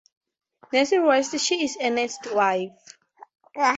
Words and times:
Nancy 0.73 0.97
Wright: 0.97 1.23
She 1.39 1.63
is 1.63 1.77
Ernest's 1.79 2.31
wife. 2.31 2.71